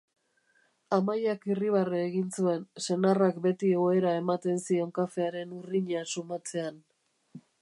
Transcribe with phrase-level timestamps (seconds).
[0.95, 6.87] Amaiak irribarre egin zuen senarrak beti ohera ematen zion kafearen urrina sumatzean.